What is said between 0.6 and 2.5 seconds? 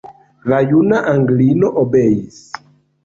juna Anglino obeis.